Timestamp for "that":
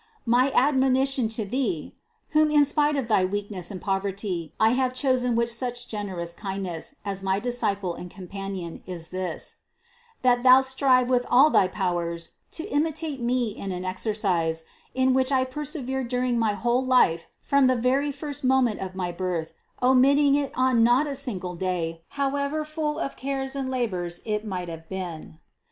10.23-10.41